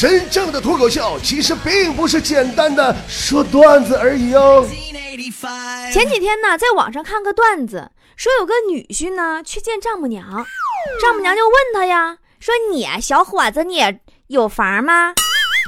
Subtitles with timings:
[0.00, 4.66] 真正的脱口秀其实并不是简单的说段子而已哦。
[5.92, 10.24] 前几天呢，在网上看个段子，说有个女婿呢去见丈母娘，
[11.02, 13.78] 丈母娘就问他呀，说你小伙子你
[14.28, 15.12] 有房吗？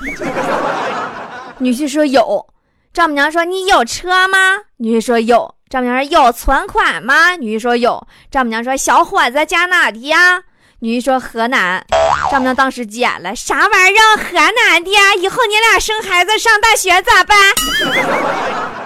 [1.61, 2.47] 女婿说有。
[2.95, 4.57] 丈母娘说你有车吗？
[4.79, 5.55] 女婿说有。
[5.69, 7.37] 丈母娘说有存款吗？
[7.37, 8.07] 女婿说有。
[8.31, 10.45] 丈母娘说小伙子家哪的呀？
[10.83, 11.87] 女婿说河南。
[12.29, 14.17] 丈母娘当时急眼了，啥玩意儿？
[14.17, 14.91] 河南的？
[15.21, 17.39] 以后你俩生孩子上大学咋办？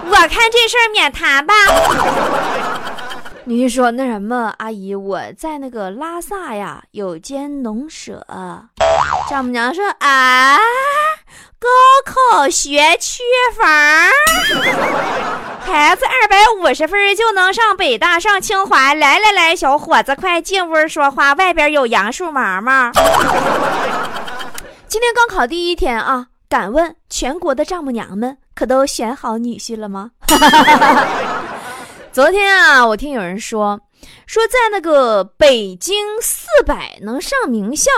[0.05, 1.55] 我看这事儿免谈吧。
[3.45, 8.23] 女婿说：“那什么，阿姨，我在那个拉萨呀，有间农舍。”
[9.27, 10.57] 丈母娘说：“啊，
[11.57, 11.67] 高
[12.05, 13.23] 考学区
[13.57, 13.67] 房，
[15.67, 18.93] 孩子二百五十分就能上北大、上清华。
[18.93, 22.89] 来来来，小伙子，快进屋说话，外边有杨树毛毛。
[24.87, 30.11] 今天高考第一天啊，敢问全国的丈母娘们可都选好女婿了吗？”
[32.13, 33.81] 昨天啊，我听有人说，
[34.25, 37.91] 说在那个北京四百能上名校。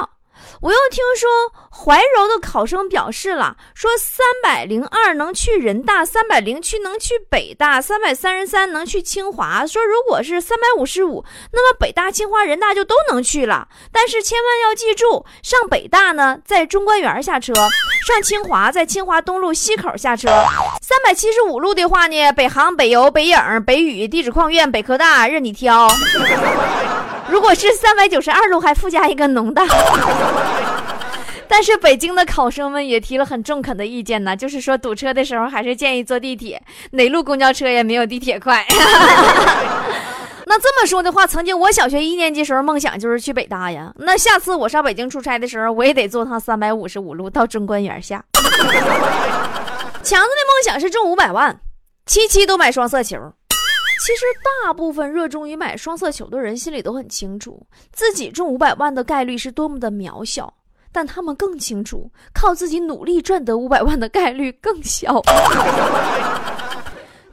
[0.61, 9.65] 我又听说怀柔的考生表示了，说三百零二能去人大，三百零七能去北大，三百三十三能去清华。
[9.65, 13.69] 说如果是三百五十五，那么北大、清华、人大就都能去了。
[13.93, 17.53] 但是千万要记住，上北大呢在中关园下车，
[18.05, 20.27] 上清华在清华东路西口下车。
[20.81, 25.87] 三百七十五路的话呢，北航、北邮、北影、北语、地质矿院、北科大任你挑。
[27.29, 29.65] 如果是三百九十二路，还附加一个农大。
[31.47, 38.63] 但是北京的考生们也提了很中肯的意见呢，就是说堵车的时候还是建议坐地铁，哪路公交车也没有地铁快。
[40.45, 43.91] 那这么说的话，曾经我小学一年级时候梦想就是去北大呀。
[43.97, 48.23] 那下次我上北京出差的时候，我也得坐趟三百五十五路到中关园下。
[50.01, 51.59] 强子的梦想是中五百万，
[52.05, 53.17] 七七都买双色球。
[53.99, 54.25] 其实，
[54.63, 60.53] 大部分热衷于买双色球的人心里都很清楚，自己中五百万的概率是多么的渺小，
[60.91, 65.21] 但他们更清楚，靠自己努力赚得五百万的概率更小。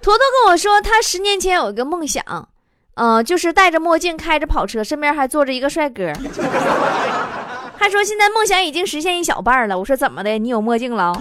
[0.03, 2.23] 坨坨跟我说，他十年前有一个梦想，
[2.95, 6.13] 嗯，就是戴着墨镜，开着跑车，身边还坐着一个帅哥。
[7.79, 9.79] 还说现在梦想已经实现一小半了。
[9.79, 10.39] 我说怎么的？
[10.39, 11.13] 你有墨镜了？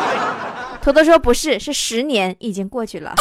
[0.82, 3.14] 坨坨说不是，是十年已经过去了。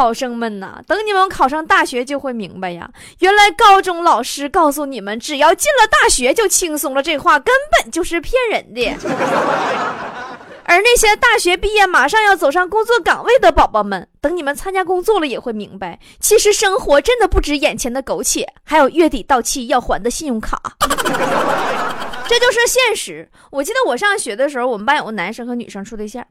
[0.00, 2.90] 考生们呐，等你们考上大学就会明白呀。
[3.18, 8.96] 原来高中老师告诉你们，只要进了大学就轻松了，这话根本就是骗人的。
[10.64, 20.58] 而那些大学毕业马上要走上工作岗位的宝宝们，等你们参加工作了也会明白，其实生活真的不止眼前的苟且，还有月底到期要还的信用卡。
[22.26, 23.28] 这就是现实。
[23.50, 26.26] 我记得我上学的时候，我们班有个男生和女生处对象，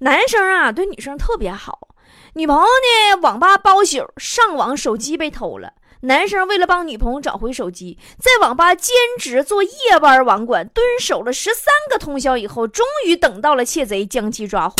[0.00, 1.78] 男生啊对女生特别好。
[2.34, 3.20] 女朋友呢？
[3.20, 5.74] 网吧包宿，上网手机被偷了。
[6.00, 9.70] 男生为了帮女朋友找回手机，在网吧兼职做夜
[10.00, 14.76] 班网管，蹲守了十三个通宵以后，终于等到了窃贼，将其抓获。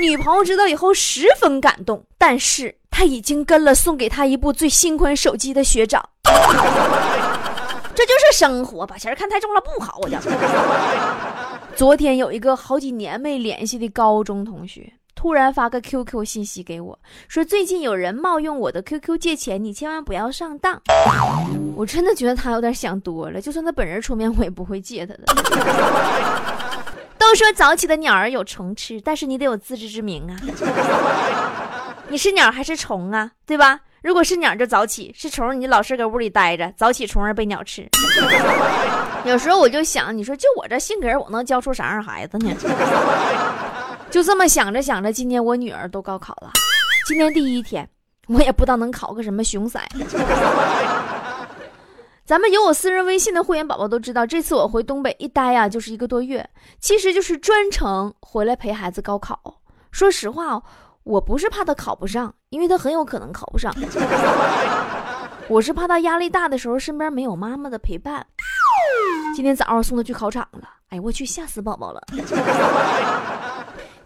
[0.00, 6.02] 女朋友知道以后十分感动，但是他已经跟了送给他一部最新款手机的学长。
[7.94, 9.98] 这就是生活，把钱看太重了不好。
[10.00, 10.22] 我讲。
[11.74, 14.94] 昨天有一个好几年没联系的高中同学。
[15.16, 16.96] 突然发个 QQ 信息给我，
[17.26, 20.80] 说最近有人冒用我的 QQ 借钱，你千万不要上当。
[21.74, 25.24] 我真的觉得他有点想多了，就算他本人出面，我也不会借他的。
[27.18, 30.36] 都说早起的鸟儿有虫吃，但是你得有自知之明啊。
[32.08, 33.32] 你是鸟还是虫啊？
[33.46, 33.80] 对吧？
[34.02, 37.88] 如果是鸟就早起，是虫你老是搁屋里待着，早起虫儿被鸟吃。
[39.24, 42.54] 有时候我就想，你说就我这性格，我能教出啥样孩子呢？
[44.10, 46.50] 就这么想着想着，今年我女儿都高考了，
[47.06, 47.88] 今天第一天，
[48.28, 49.78] 我也不知道能考个什么熊色。
[52.24, 56.48] 咱们有我私人微信的会员宝宝都知道，这次我回东北一待呀，就是一个多月，
[56.80, 59.38] 其实就是专程回来陪孩子高考。
[59.92, 60.60] 说实话，
[61.04, 63.72] 我不是怕他考不上，因为他很有可能考不上，
[65.48, 68.26] 我是怕他压力大的时候身边没有妈妈的陪伴。
[69.36, 72.02] 今天早上送他去考场了，哎我去，吓死宝宝了。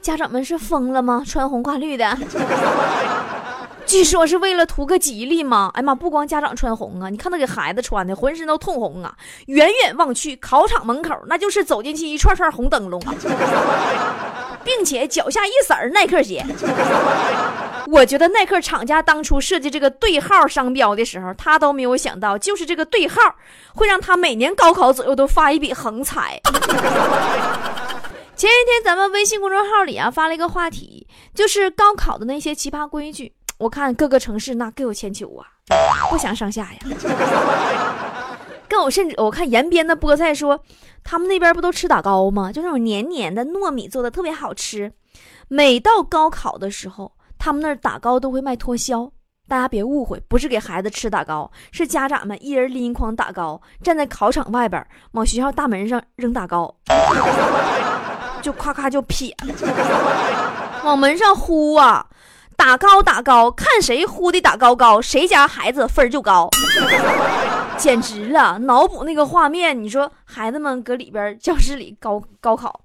[0.01, 1.23] 家长们是疯了吗？
[1.27, 2.17] 穿红挂绿的，
[3.87, 5.71] 据说是为了图个吉利吗？
[5.75, 9.13] 哎妈，不光家长穿红啊，你看他给孩子穿的，浑身都通红啊！
[9.47, 13.15] 远远望去，考场门口那就是走进去一串串红灯笼啊，
[14.65, 16.45] 并且脚下一色耐克鞋。
[17.89, 23.21] 我觉得耐克厂家当初设计这个对号商标的时候，他都没有想到，就是这个对号
[23.75, 26.41] 会让他每年高考左右都发一笔横财。
[28.41, 33.31] 前一天咱们微信公众号里啊发了一个话题，就是高考的那些奇葩规矩。
[33.61, 35.45] 我看各个城市那各有千秋啊，
[36.09, 36.79] 不相上下呀。
[38.67, 40.59] 更有甚至，我看延边的菠菜说，
[41.05, 42.51] 他们那边不都吃打糕吗？
[42.51, 44.91] 就那种黏黏的糯米做的，特别好吃。
[45.49, 49.13] 每到高考的时候，他们那儿打糕都会卖脱销。
[49.49, 54.83] 大家别误会，不是给孩子吃打糕，是家长们一人拎一筐打糕，站在考场外边
[55.13, 56.75] 往学校大门上扔打糕，
[58.41, 59.35] 就夸夸就撇，
[60.85, 62.07] 往门上呼啊。
[62.57, 66.47] 打高打高，看谁呼的打高高，谁家孩子分就高，
[67.79, 68.59] 简直了！
[68.59, 72.81] 脑补那个画面，你说孩子们搁里边教室里高高考，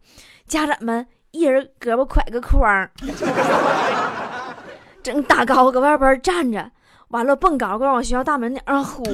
[0.47, 2.89] 家长们一人胳膊挎个筐，
[5.03, 6.71] 整打高搁外边站着，
[7.09, 9.03] 完了蹦高高往学校大门顶上呼。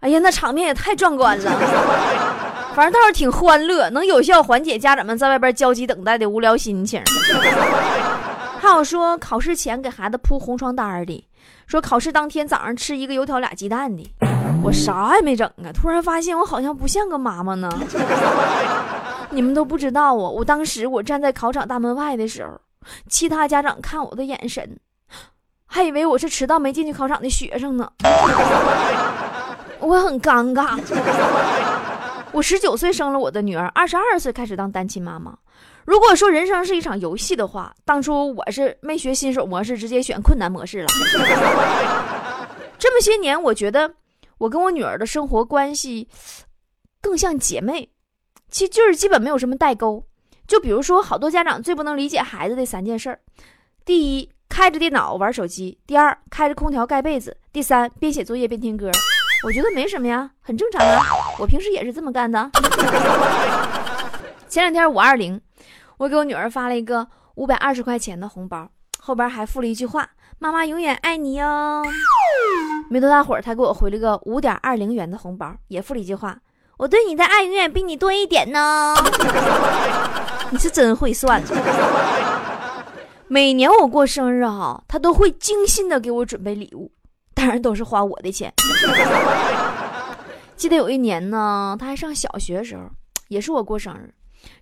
[0.00, 1.52] 哎呀，那场面也太壮观了，
[2.74, 7.02] 反正倒是挺欢乐，能有效缓解家长们在外边焦急等待的无聊心情。
[8.60, 11.26] 还有说考试前给孩子铺红床单的，
[11.66, 14.14] 说考试当天早上吃一个油条俩鸡蛋的，
[14.62, 15.72] 我啥也没整啊！
[15.74, 17.68] 突然发现我好像不像个妈妈呢。
[19.30, 20.14] 你们都不知道啊！
[20.14, 22.52] 我当时我站在考场大门外的时候，
[23.08, 24.78] 其他家长看我的眼神，
[25.66, 27.90] 还以为我是迟到没进去考场的学生呢。
[29.80, 30.78] 我很尴尬。
[32.32, 35.36] 我十九岁生了我的女儿，二十二岁开始当单亲妈妈。
[35.84, 40.86] 如果说人生是一场游戏的话，当初我是没学新手模式，直接选困难模式了。
[42.78, 43.92] 这么些年，我觉得
[44.38, 46.08] 我跟我女儿的生活关系
[47.02, 47.90] 更像姐妹，
[48.48, 50.04] 其实就是基本没有什么代沟。
[50.46, 53.20] 就比如说，好多家长最不能理解孩子的三件事儿：
[53.84, 58.90] 第一，开着电脑玩手机；第二，开着空调盖被子；第三，边写作业边听歌。
[59.42, 61.02] 我觉得没什么呀，很正常啊，
[61.38, 62.50] 我平时也是这么干的。
[64.48, 65.40] 前两天五二零，
[65.96, 67.06] 我给我女儿发了一个
[67.36, 70.06] 五百二十块钱的红包，后边还附了一句话
[70.38, 71.82] ：“妈妈永远爱你哟。”
[72.90, 76.36] 没多大会儿，她给我回了个五点二零元的红包，也附了一句话
[76.76, 78.94] ：“我对你的爱永远比你多一点呢。
[80.50, 81.42] ”你是真会算。
[83.28, 86.90] 每年我过生日哈，她都会精心的给我准备礼物，
[87.40, 88.52] 当然都是花我的钱。
[90.56, 92.82] 记得有一年呢，他还上小学的时候，
[93.28, 94.12] 也是我过生日。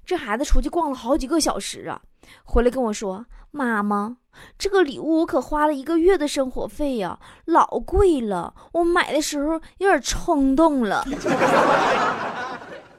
[0.07, 2.01] 这孩子出去逛了好几个小时啊，
[2.45, 4.17] 回来跟我说：“妈妈，
[4.57, 8.55] 这个礼物我可花了一个月的生活费呀，老贵了。
[8.73, 11.05] 我买的时候有点冲动了。”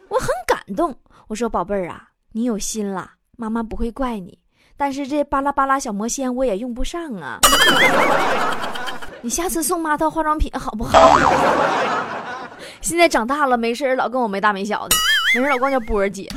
[0.10, 0.94] 我很感动，
[1.30, 4.38] 我说：“宝贝儿啊，你有心了，妈妈不会怪你。
[4.76, 7.40] 但是这巴拉巴拉小魔仙我也用不上啊，
[9.22, 11.20] 你下次送妈套化妆品好不好？
[12.82, 14.96] 现在长大了，没事老跟我没大没小的。”
[15.36, 16.28] 没事，老光叫波儿姐。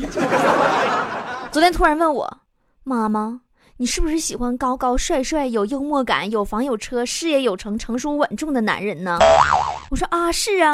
[1.51, 2.39] 昨天突然问我
[2.85, 3.41] ：“妈妈，
[3.77, 9.19] 你是不是喜欢高高帅帅、有幽默感、有房有车、事业有成、成熟稳重的男人呢？”
[9.91, 10.71] 我说：“啊，是啊。”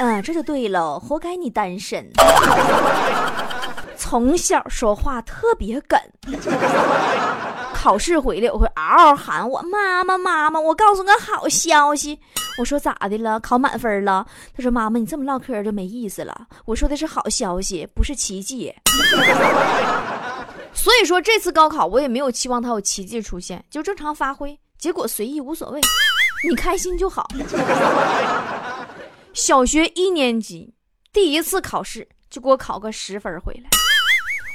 [0.00, 2.10] 嗯，这就对了，活该你单身。
[3.96, 6.00] 从小说话特别梗。
[7.84, 12.18] 考试回来，我会嗷嗷喊我妈妈妈妈，我告诉个好消息。
[12.56, 13.38] 我说咋的了？
[13.40, 14.26] 考满分了？
[14.56, 16.46] 他说妈妈，你这么唠嗑就没意思了。
[16.64, 18.74] 我说的是好消息，不是奇迹。
[20.72, 25.78] 所以说这次高考我也没有期望他有奇迹出现，就正常发挥，结果随意无所谓，
[26.48, 27.28] 你开心就好。
[29.34, 30.72] 小学一年级
[31.12, 33.68] 第一次考试就给我考个十分回来。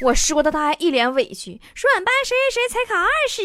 [0.02, 3.42] 我说的，他还一脸委屈，说俺班谁谁谁才考二十，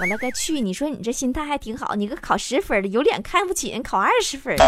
[0.00, 0.60] 我勒个去！
[0.60, 4.56] 你说你这心态还挺好，你个考十分的，有脸看不起人考二十分？
[4.58, 4.64] 哎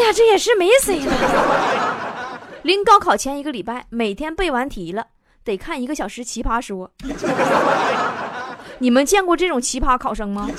[0.00, 2.40] 呀，这也是没谁了。
[2.62, 5.06] 临高考前一个礼拜，每天背完题了，
[5.44, 6.90] 得看一个小时奇葩说。
[8.80, 10.50] 你们见过这种奇葩考生吗？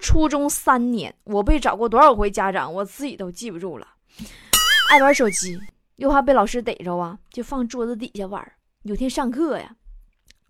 [0.00, 3.86] 初中三年，我被找过多少回家长，我自己都记不住了。
[4.90, 5.56] 爱玩手机。
[5.96, 8.52] 又怕被老师逮着啊，就放桌子底下玩。
[8.82, 9.74] 有天上课呀，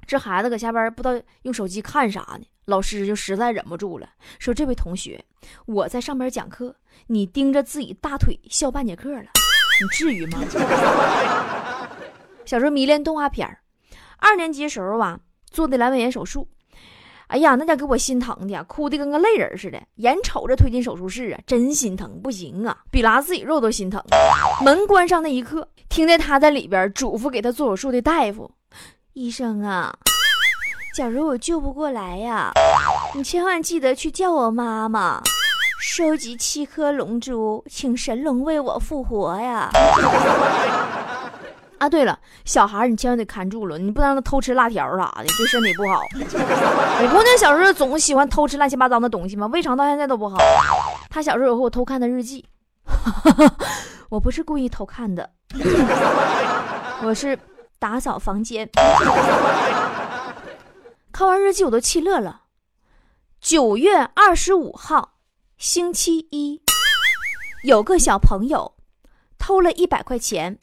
[0.07, 5.25] 这孩子搁下边不知道用手机看啥呢，老师就实在忍不住了，说：“这位同学，
[5.67, 6.77] 我在上边讲课，
[7.07, 9.31] 你盯着自己大腿笑半节课了，
[9.81, 10.39] 你至于吗？”
[12.45, 13.49] 小时候迷恋动画片，
[14.19, 15.19] 二年级时候啊，
[15.51, 16.49] 做的阑尾炎手术。
[17.29, 24.01] 哎呀，那家给我心疼的，哭的跟个泪人似的，眼瞅着推进手术室啊，真心疼，不行啊，比拉自己肉都心疼。
[24.65, 28.51] 门关上那一刻，听见他在里边嘱咐给他做手术的大夫
[29.15, 29.93] ：“医生啊，
[30.97, 32.53] 假如我救不过来呀，
[33.15, 35.21] 你千万记得去叫我妈妈，
[35.81, 39.71] 收集七颗龙珠，请神龙为我复活呀。
[41.79, 46.01] 啊，对了，小孩你千万得看住了，你不能让他偷吃辣条啥的，对身体不好。
[46.19, 50.39] 我姑娘小时候总喜欢偷吃乱七八糟的东西嘛，胃肠到现在都不好。
[51.11, 52.45] 她小时候有和我偷看的日记，
[54.09, 55.31] 我不是故意偷看的，
[57.03, 57.39] 我是
[57.79, 58.69] 打扫房间。
[61.13, 62.43] 看完日记我都气乐了。
[63.41, 65.13] 九月二十五号，
[65.57, 66.63] 星期一，
[67.65, 68.75] 有个小朋友
[69.39, 70.59] 偷了一百块钱。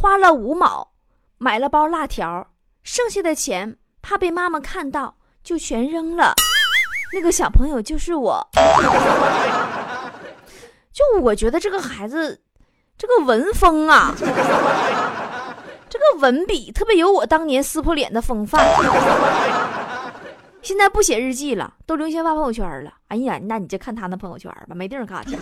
[0.00, 0.92] 花了五毛，
[1.38, 2.46] 买了包辣条，
[2.84, 6.34] 剩下的钱怕被妈妈看到，就全扔了。
[7.12, 8.48] 那个小朋友就是我。
[10.92, 12.40] 就我觉得这个孩子，
[12.96, 14.14] 这个文风啊，
[15.88, 18.64] 这个文笔特别有我当年撕破脸的风范。
[20.62, 22.92] 现在不写日记了，都流行发朋友圈了。
[23.08, 25.36] 哎呀，那你就看他那朋友圈吧，没地儿看去。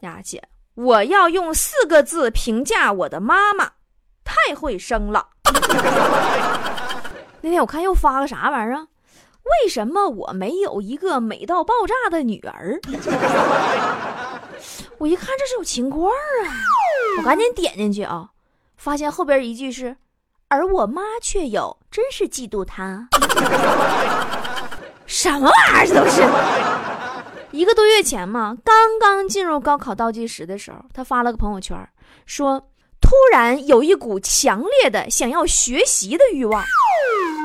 [0.00, 0.42] 呀姐。
[0.78, 3.72] 我要用四个字评价我的妈妈，
[4.22, 5.30] 太会生了。
[7.42, 8.86] 那天我看又发个啥玩意儿？
[9.42, 12.80] 为什么我没有一个美到爆炸的女儿？
[14.98, 16.46] 我一看这是有情况啊，
[17.18, 18.28] 我赶紧点进去啊，
[18.76, 19.96] 发现后边一句是，
[20.46, 23.08] 而我妈却有，真是嫉妒她。
[25.06, 25.86] 什么玩意儿？
[25.88, 26.22] 这都是。
[27.50, 31.76] 一个多月前嘛，刚刚进入高考倒计时的时候，他发了个朋友圈，
[32.26, 32.60] 说
[33.00, 36.62] 突然有一股强烈的想要学习的欲望。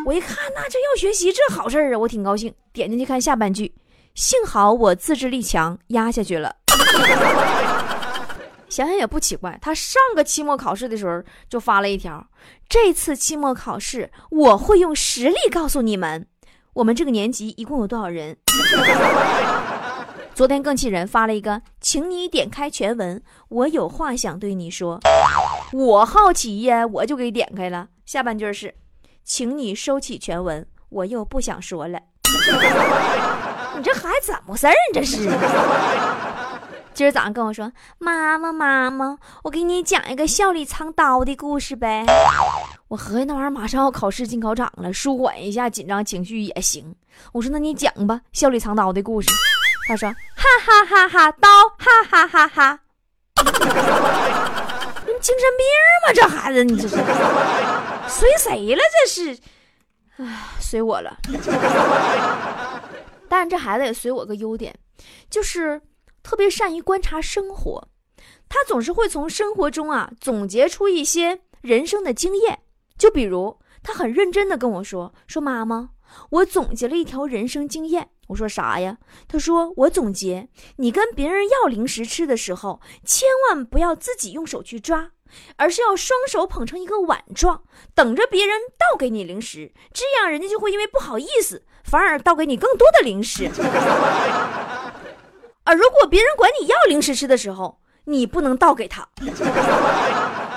[0.05, 2.53] 我一看，那这要学习，这好事啊，我挺高兴。
[2.73, 3.73] 点进去看下半句，
[4.13, 6.53] 幸好我自制力强，压下去了。
[8.67, 12.27] 想想也不奇怪，他上个期末考试的时候就发了一条，
[12.67, 16.27] 这次期末考试我会用实力告诉你们，
[16.73, 18.35] 我们这个年级一共有多少人。
[20.35, 24.99] 昨天更气人，发了一个，请你点开全文，我有话想对你说。
[25.71, 27.87] 我好奇呀，我就给点开了。
[28.07, 28.73] 下半句是，
[29.23, 31.99] 请你收起全文，我又不想说了。
[33.77, 34.73] 你这孩子怎么事儿？
[34.91, 35.17] 这是？
[36.95, 42.05] 今儿早上跟我说，妈妈妈妈，我给你讲一个笑里藏刀的故事呗。
[42.87, 46.95] 我合计那玩意儿马上要考试进考场了，舒缓一下紧张情绪也行。
[47.33, 49.29] 我说那你讲吧，笑里藏刀的故事。
[49.85, 52.79] 他说：“哈哈哈哈，刀，哈哈哈哈，
[55.05, 55.65] 你精神病
[56.05, 56.13] 吗？
[56.13, 56.95] 这孩子，你这是
[58.07, 58.81] 随谁了？
[59.03, 59.37] 这是，
[60.17, 60.25] 唉，
[60.59, 61.17] 随我了。
[63.27, 64.73] 但是这孩子也随我个优点，
[65.29, 65.81] 就是
[66.21, 67.89] 特别善于观察生活。
[68.47, 72.59] 他总是会从生活中啊总结出一些人生的经验。
[72.97, 75.89] 就比如，他很认真的跟我说：说妈妈，
[76.29, 78.97] 我总结了一条人生经验。”我说啥呀？
[79.27, 85.11] 他说我总结，你跟别人要零食吃的时候，千万不要自己用手去抓，
[85.57, 87.61] 而是要双手捧成一个碗状，
[87.93, 93.51] 等着别人倒给你零食，这样人家就会因为不好意思，反而倒给你更多的零食。
[95.63, 99.07] 而如果别人管你要零食吃的时候，你不能倒给他，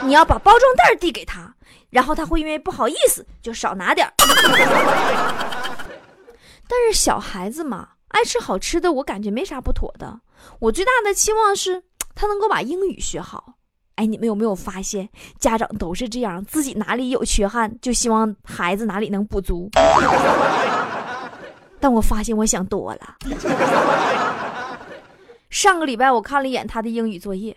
[0.02, 1.54] 你要把包装袋递给他，
[1.90, 4.10] 然后他会因为不好意思就少拿点
[6.68, 10.20] 但是小孩子嘛，爱吃好吃的，我感觉没啥不妥的。
[10.60, 11.82] 我最大的期望是
[12.14, 13.54] 他能够把英语学好。
[13.94, 15.08] 哎，你们有没有发现，
[15.38, 19.70] 家长都是这样，自己哪里有缺憾，就希望孩子哪里能补足。
[21.80, 23.16] 但我发现我想多了。
[25.48, 27.56] 上个礼拜我看了一眼他的英语作业，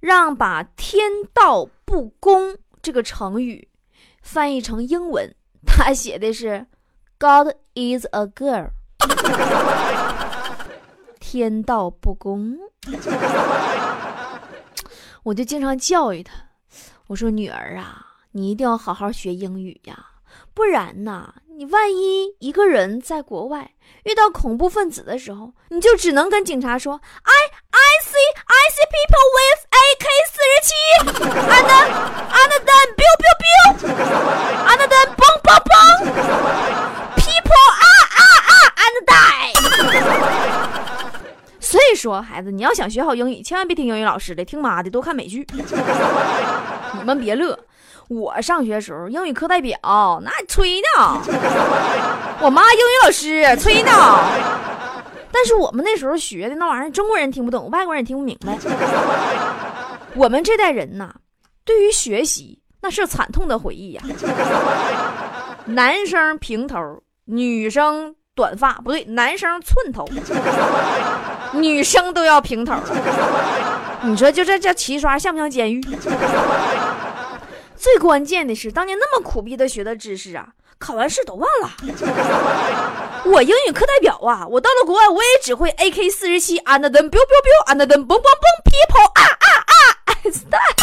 [0.00, 3.68] 让把“天道不公”这个成语
[4.22, 5.34] 翻译成英文，
[5.66, 6.66] 他写的是。
[7.20, 8.70] God is a girl，
[11.18, 12.56] 天道不公，
[15.24, 16.32] 我就经常教育他，
[17.08, 19.98] 我说女儿啊，你一定要好好学英语呀，
[20.54, 23.72] 不然呐，你万一一个人在国外
[24.04, 27.32] 遇到恐怖分子的时候，你就只能跟警察说，I
[27.72, 28.14] I see
[28.46, 30.70] I see people with AK 四十七
[31.34, 31.66] ，and
[32.30, 35.98] and then biu biu biu，and then bang bang bang。
[41.60, 45.46] 所以说，孩子，你要想学好英语，千万别听英语老师的，听妈的，多看美剧。
[46.98, 47.56] 你们别乐，
[48.08, 49.78] 我上学的时候，英语课代表
[50.24, 51.22] 那吹呢，
[52.40, 53.92] 我妈英语老师吹呢。
[55.30, 58.58] 但是我们那时候学的那玩意儿，中国人听不懂，外国人也听不明白。
[60.14, 61.14] 我们这代人呐，
[61.64, 64.02] 对于学习那是惨痛的回忆呀。
[65.66, 70.08] 男生平头，女生短发，不对，男生寸头，
[71.52, 72.74] 女生都要平头。
[74.02, 75.82] 你说就这叫齐刷，像不像监狱？
[77.76, 80.46] 最关键的是，当年那么苦逼的学的知识啊，
[80.78, 81.70] 考完试都忘了。
[83.24, 90.60] 我英语课代表啊，我到了国外，我也只会 AK 四十七，and then biu biu biu，and then boom boom boom people 啊啊啊 s t a
[90.76, 90.82] t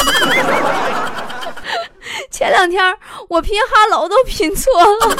[2.29, 2.95] 前两天
[3.29, 5.15] 我拼哈喽都拼错了，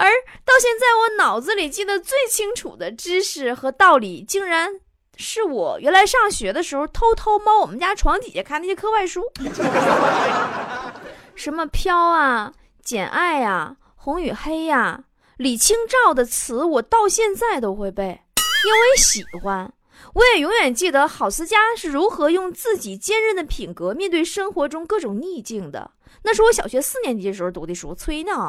[0.00, 0.08] 而
[0.44, 4.80] 到现在我脑子里记得最清楚的知识和道理，竟然。
[5.22, 9.22] 是我原来上学的时候偷偷猫我们家床底下看那些课外书，
[11.36, 12.50] 什么飘啊、
[12.82, 15.04] 简爱呀、红与黑呀、
[15.36, 18.18] 李清照的词，我到现在都会背，
[18.64, 19.70] 因为喜欢。
[20.14, 25.90] 我也永远记得郝思嘉是如何用自己坚韧的品格面对生活中各种逆境的。
[26.22, 28.46] 那是我小学四年级的时候读的书，吹呢，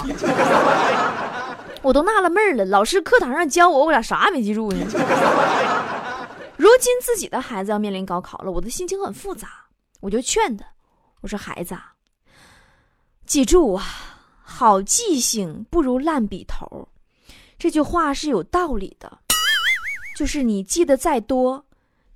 [1.82, 4.86] 我都纳了闷了，老师课堂上教我，我咋啥也没记住呢？
[6.58, 9.48] 如今自己的孩子要面临高考了，我的心情很复杂。
[10.02, 10.66] 我就劝他，
[11.22, 11.78] 我说：“孩子，
[13.26, 13.84] 记住啊，
[14.42, 16.88] 好记性不如烂笔头。”
[17.58, 19.20] 这句话是有道理的，
[20.22, 21.66] 就是你记得再多，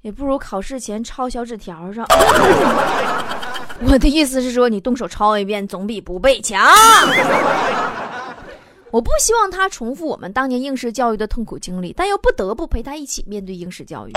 [0.02, 2.06] 也不如考试前抄小纸条上。
[3.82, 6.64] 我的意思是说，你动手抄一遍，总比不背强。
[8.92, 14.12] 我不希望他重复我们当年应试教育的痛苦经历，但又不得不陪他一起面对应试教育。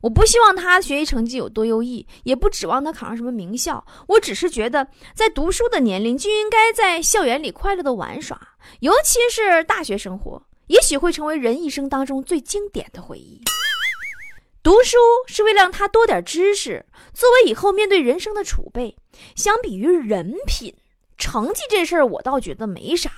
[0.00, 3.84] 我不希望他学习成绩有多优异，也不指望他考上什么名校。
[4.06, 8.40] 我只是觉得，在读书的年龄就应该在校园里快乐的玩耍，
[8.78, 13.42] 尤其是大学生活，也许会成为人一生当中最经典的回忆。
[14.62, 14.96] 读书
[15.26, 16.84] 是为了让他多点知识，
[17.14, 18.96] 作为以后面对人生的储备。
[19.34, 20.74] 相比于人品，
[21.16, 23.10] 成绩这事儿，我倒觉得没啥。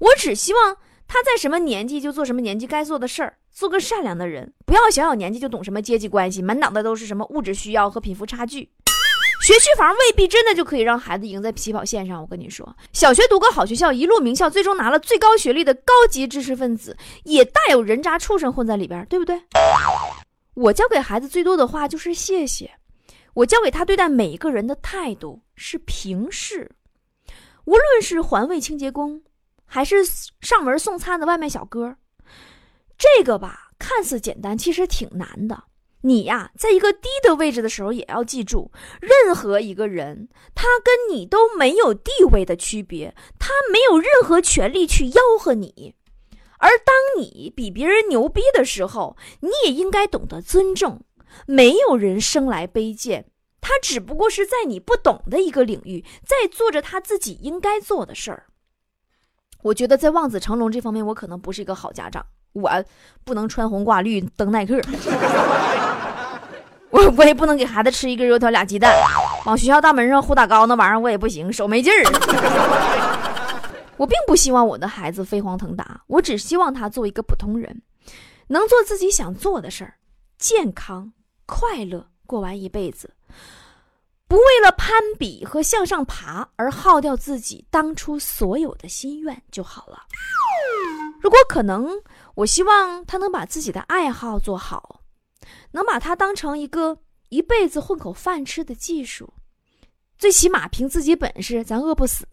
[0.00, 0.76] 我只希望
[1.08, 8.70] 他在什么年纪就做什么年纪该做的事儿，做个善良的人，不要小小年纪就懂什么阶级关系，满脑袋都是什么物质需要和贫富差距。
[9.44, 12.18] 学区房未必真的就可以让孩子赢在起跑线上。
[12.18, 19.38] 我跟你说，小学读个好学校，一路名校，最终拿了最高学历的高级知识分子，也大有人渣畜生混在里边，对不对？
[20.54, 22.70] 我教给孩子最多的话就是谢谢。
[23.34, 26.70] 我教给他对待每一个人的态度是平视，
[27.66, 29.20] 无论是环卫清洁工。
[29.66, 29.96] 还是
[30.40, 31.96] 上门送餐的外卖小哥，
[32.96, 35.64] 这个吧看似简单，其实挺难的。
[36.06, 45.94] 你呀，在一个低的位置的时候，也要记住，任何一个人，他跟你都没有地位的区别，他没有任何权利去吆喝你。
[46.58, 51.00] 而当你比别人牛逼的时候，你也应该懂得尊重。
[51.46, 53.30] 没有人生来卑贱，
[53.62, 58.44] 他只不过是在你不懂的一个领域，在做着他自己应该做的事儿。
[59.62, 62.26] 我觉得在望子成龙这方面，我可能不是一个好家长。
[62.52, 62.70] 我
[63.24, 64.80] 不能穿红挂绿蹬耐克，
[66.94, 68.94] 我我也不能给孩子吃一根油条俩鸡蛋，
[69.46, 72.04] 往学校大门上呼打糕那玩意儿我也不行，手没劲儿。
[73.98, 77.82] 我并不希望我的孩子飞黄腾达，我只希望他做一个普通人，
[78.46, 79.94] 能做自己想做的事儿，
[80.38, 81.12] 健康
[81.46, 83.10] 快乐过完一辈子。
[84.28, 89.98] 不为了攀比和向上爬而耗掉自己当初所有的心愿就好了。
[91.20, 91.88] 如果可能，
[92.36, 95.00] 我希望他能把自己的爱好做好，
[95.72, 99.34] 能把它当成一个一辈子混口饭吃的技术。
[100.16, 102.26] 最起码凭自己本事，咱饿不死，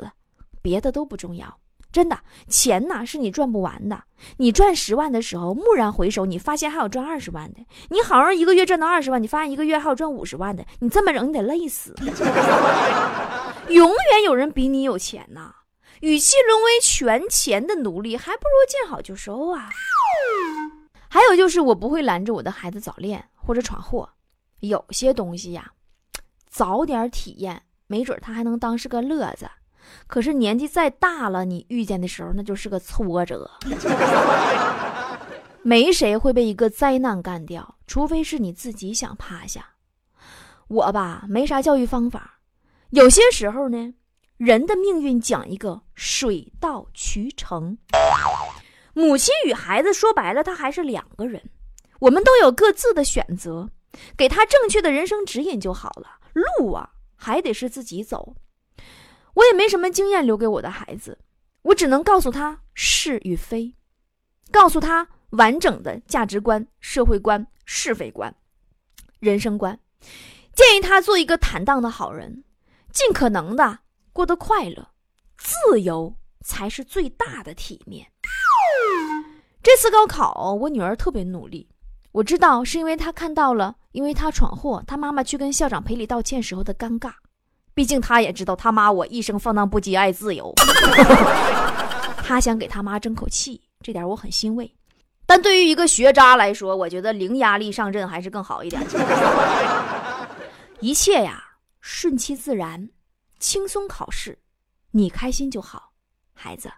[0.61, 1.57] 别的都不重要。
[1.91, 4.01] 真的，钱呐是你赚不完的。
[4.37, 7.59] 你赚十万的时候，蓦然回首，你发现还有赚二十万的。
[7.89, 10.65] 你好让一个月赚到二十万，你发现一个月还有赚五十万的。
[10.79, 11.93] 你这么整，你得累死。
[13.67, 15.53] 永远有人比你有钱呐。
[15.99, 19.69] 与其沦为权钱的奴隶，还不如见好就收啊。
[21.13, 24.07] 还有就是，我不会拦着我的孩子早恋或者闯祸。
[24.61, 25.73] 有些东西呀，
[26.47, 29.45] 早点体验，没准他还能当是个乐子。
[30.07, 33.51] 可是年纪再大了，你遇见的时候那就是个挫折。
[35.63, 39.71] 没谁会被一个灾难干掉，除非是你自己想趴下。
[40.69, 42.39] 我吧，没啥教育方法。
[42.91, 43.93] 有些时候呢，
[44.37, 47.77] 人的命运讲一个水到渠成。
[49.01, 51.41] 母亲与孩子说白了，他还是两个人。
[51.99, 53.69] 我们都有各自的选择，
[54.15, 56.19] 给他正确的人生指引就好了。
[56.33, 58.35] 路啊，还得是自己走。
[59.33, 61.17] 我也没什么经验留给我的孩子，
[61.63, 63.75] 我只能告诉他是与非，
[64.51, 68.33] 告诉他完整的价值观、社会观、是非观、
[69.19, 69.79] 人生观，
[70.53, 72.43] 建议他做一个坦荡的好人，
[72.91, 73.79] 尽可能的
[74.13, 74.89] 过得快乐，
[75.37, 78.11] 自由才是最大的体面。
[79.63, 81.69] 这次高考，我女儿特别努力，
[82.11, 87.13] 我知道是因为她看到了，因为她闯祸，她妈妈去跟校长赔礼道歉时候的尴尬。
[87.75, 90.51] 毕竟她也知道，他妈我一生放荡不羁，爱自由。
[92.25, 94.73] 她想给他妈争口气，这点我很欣慰。
[95.27, 98.85] 但对于一个学渣来说，我觉得零压力上阵还是更好一点。
[100.81, 101.43] 一切呀，
[101.79, 102.89] 顺其自然，
[103.39, 104.39] 轻松考试，
[104.89, 105.93] 你开心就好。
[106.33, 106.71] 孩子，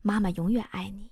[0.00, 1.11] 妈妈永远爱你。